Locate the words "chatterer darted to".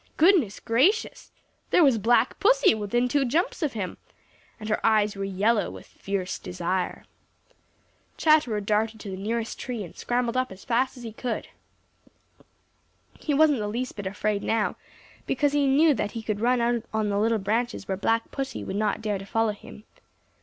8.17-9.11